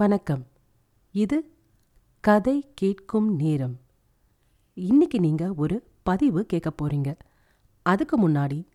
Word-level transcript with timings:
வணக்கம். 0.00 0.46
இது 1.12 1.56
கதை 2.20 2.72
கேட்கும் 2.74 3.36
நேரம். 3.36 3.80
இன்னைக்கு 4.74 5.20
நீங்க 5.20 5.54
ஒரு 5.54 5.90
பதிவு 6.02 6.46
கேட்க 6.46 6.72
போறீங்க. 6.82 7.14
அதுக்கு 7.82 8.28
முன்னாடி 8.28 8.66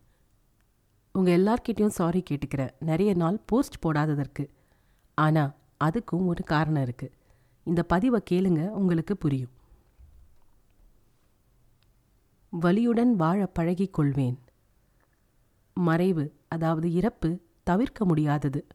உங்க 1.13 1.37
எல்லார்கிட்டயும் 1.37 1.87
சாரி 1.87 2.23
கேட்டுக்கிறேன் 2.29 2.69
நிறைய 2.79 3.13
நாள் 3.13 3.39
போஸ்ட் 3.45 3.85
போடாததற்கு. 3.85 4.49
ஆனா 5.13 5.53
அதுக்கும் 5.83 6.25
ஒரு 6.25 6.43
காரணம் 6.43 6.81
இருக்கு. 6.81 7.11
இந்த 7.63 7.83
பதிவை 7.83 8.21
கேளுங்க 8.31 8.67
உங்களுக்கு 8.67 9.17
புரியும். 9.17 9.51
வலியுடன் 12.61 13.11
வாழ 13.11 13.45
பழகிக் 13.45 13.93
கொள்வேன். 13.93 14.39
மறைவு 15.73 16.35
அதாவது 16.47 16.93
இறப்பு 16.93 17.39
தவிர்க்க 17.63 18.05
முடியாதது. 18.05 18.67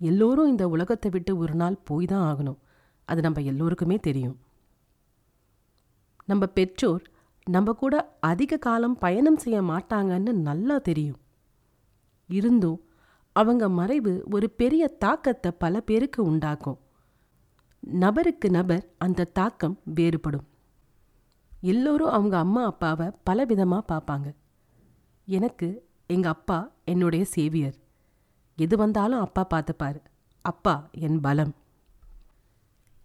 எல்லோரும் 0.00 0.46
இந்த 0.46 0.68
உலகத்தை 0.68 1.10
விட்டு 1.10 1.36
ஒரு 1.36 1.54
நாள் 1.54 1.76
போய் 1.84 2.06
தான் 2.06 2.26
ஆகணும். 2.30 2.58
அது 3.04 3.20
நம்ம 3.20 3.40
எல்லோருக்குமே 3.40 3.96
தெரியும். 3.96 4.36
நம்ம 6.24 6.46
பெற்றோர் 6.46 7.02
நம்ம 7.46 7.72
கூட 7.72 8.16
அதிக 8.20 8.56
காலம் 8.56 8.98
பயணம் 8.98 9.36
செய்ய 9.36 9.62
மாட்டாங்கன்னு 9.62 10.32
நல்லா 10.32 10.78
தெரியும். 10.78 11.18
இருந்தும் 12.28 12.80
அவங்க 13.32 13.68
மறைவு 13.68 14.24
ஒரு 14.30 14.50
பெரிய 14.50 14.88
தாக்கத்தை 14.88 15.50
பல 15.50 15.80
பேருக்கு 15.80 16.24
உண்டாக்கும். 16.24 16.78
நபருக்கு 17.80 18.50
நபர் 18.50 18.84
அந்த 18.98 19.24
தாக்கம் 19.24 19.80
வேறுபடும். 19.94 20.46
எல்லோரும் 21.60 22.08
அவங்க 22.08 22.38
அம்மா 22.38 22.64
அப்பாவை 22.64 23.06
பலவிதமாக 23.30 23.88
பார்ப்பாங்க. 23.88 24.34
எனக்கு 25.24 25.68
எங்கள் 26.06 26.30
அப்பா 26.30 26.58
என்னுடைய 26.84 27.24
சேவியர். 27.24 27.79
எது 28.60 28.76
வந்தாலும் 28.76 29.20
அப்பா 29.20 29.46
பார்த்துப்பார். 29.50 30.00
அப்பா 30.42 30.88
என் 30.92 31.20
பலம். 31.20 31.54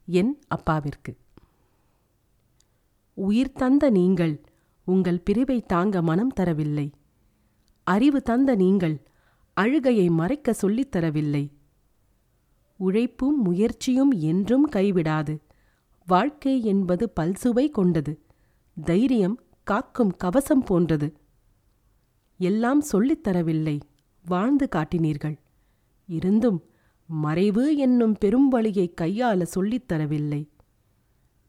என் 0.06 0.40
அப்பாவிற்கு. 0.48 1.18
உயிர் 3.14 3.52
தந்த 3.52 3.90
நீங்கள் 3.90 4.42
உங்கள் 4.86 5.20
பிரிவை 5.20 5.62
தாங்க 5.62 6.02
மனம் 6.02 6.34
தரவில்லை. 6.40 6.92
அறிவு 7.84 8.22
தந்த 8.22 8.56
நீங்கள் 8.56 9.08
அழுகையை 9.54 10.10
மறைக்க 10.10 10.54
சொல்லித் 10.54 10.96
தரவில்லை. 10.96 11.52
உழைப்பும் 12.78 13.42
முயற்சியும் 13.42 14.12
என்றும் 14.12 14.70
கைவிடாது. 14.70 15.40
வாழ்க்கை 16.06 16.64
என்பது 16.64 17.14
பல்சுவை 17.20 17.70
கொண்டது. 17.70 18.20
தைரியம் 18.84 19.40
காக்கும் 19.64 20.16
கவசம் 20.18 20.64
போன்றது. 20.64 21.18
எல்லாம் 22.38 22.82
சொல்லித் 22.82 23.28
தரவில்லை. 23.28 23.80
வாழ்ந்து 24.26 24.68
காட்டினீர்கள். 24.76 25.44
இருந்தும் 26.08 26.64
மறைவு 27.08 27.78
என்னும் 27.78 28.18
பெரும் 28.18 28.48
வழியை 28.48 28.94
கையாள 29.02 29.44
சொல்லித் 29.44 29.92
தரவில்லை. 29.92 30.50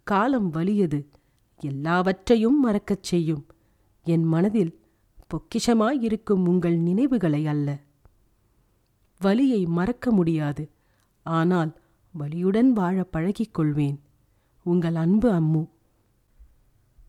காலம் 0.03 0.51
வலியது. 0.51 1.09
எல்லாவற்றையும் 1.61 2.61
மறக்கச் 2.61 3.03
செய்யும். 3.03 3.47
என் 4.05 4.25
மனதில் 4.25 4.81
பொக்கிஷமாயிருக்கும் 5.27 6.49
உங்கள் 6.49 6.77
நினைவுகளை 6.77 7.47
அல்ல. 7.47 7.81
வலியை 9.19 9.67
மறக்க 9.67 10.11
முடியாது. 10.11 10.71
ஆனால் 11.23 11.81
வலியுடன் 12.19 12.69
வாழ 12.69 13.05
பழகிக் 13.05 13.55
கொள்வேன். 13.55 14.01
உங்கள் 14.63 14.95
அன்பு 14.95 15.33
அம்மு. 15.33 15.69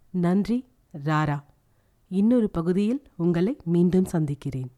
நன்றி 0.09 0.65
ராரா. 1.03 1.43
இன்னொரு 2.07 2.49
பகுதியில் 2.49 3.01
உங்களை 3.15 3.57
மீண்டும் 3.63 4.05
சந்திக்கிறேன். 4.05 4.71